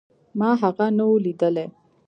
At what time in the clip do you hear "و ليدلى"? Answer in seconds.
1.09-1.65